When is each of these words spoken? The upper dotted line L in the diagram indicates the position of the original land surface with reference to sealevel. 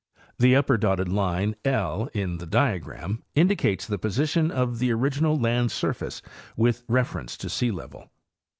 The 0.39 0.55
upper 0.55 0.77
dotted 0.77 1.09
line 1.09 1.55
L 1.63 2.09
in 2.15 2.39
the 2.39 2.47
diagram 2.47 3.21
indicates 3.35 3.85
the 3.85 3.99
position 3.99 4.49
of 4.49 4.79
the 4.79 4.91
original 4.91 5.37
land 5.37 5.71
surface 5.71 6.23
with 6.57 6.81
reference 6.87 7.37
to 7.37 7.49
sealevel. 7.49 8.09